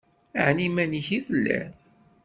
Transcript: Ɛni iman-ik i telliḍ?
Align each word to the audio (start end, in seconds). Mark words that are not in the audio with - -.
Ɛni 0.45 0.63
iman-ik 0.67 1.07
i 1.17 1.19
telliḍ? 1.25 1.69